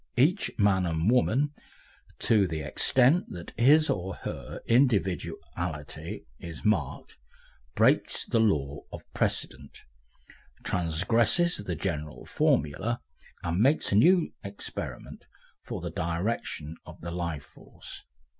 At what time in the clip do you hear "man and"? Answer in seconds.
0.57-1.11